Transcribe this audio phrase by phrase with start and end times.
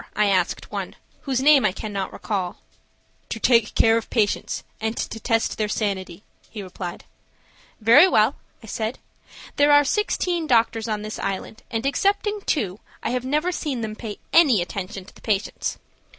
[0.15, 0.95] I asked one,
[1.29, 2.57] whose name I cannot recall.
[3.29, 7.03] "To take care of the patients and test their sanity," he replied.
[7.79, 8.97] "Very well," I said.
[9.57, 13.95] "There are sixteen doctors on this island, and excepting two, I have never seen them
[13.95, 15.77] pay any attention to the patients.